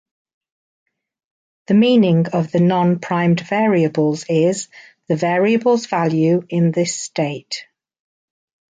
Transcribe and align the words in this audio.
The 1.67 1.75
meaning 1.75 2.25
of 2.33 2.51
the 2.51 2.59
non-primed 2.59 3.41
variables 3.41 4.25
is 4.27 4.67
"the 5.07 5.15
variable's 5.15 5.85
value 5.85 6.41
in 6.49 6.71
this 6.71 6.97
state". 6.99 7.65